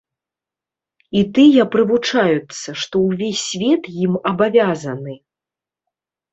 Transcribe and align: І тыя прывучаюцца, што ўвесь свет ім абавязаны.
І 1.19 1.21
тыя 1.37 1.65
прывучаюцца, 1.75 2.69
што 2.85 2.95
ўвесь 3.07 3.45
свет 3.53 3.83
ім 4.09 4.13
абавязаны. 4.33 5.13